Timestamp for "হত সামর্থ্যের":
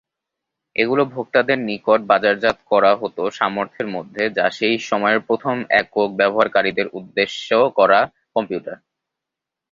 2.95-3.87